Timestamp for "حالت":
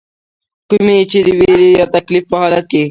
2.41-2.65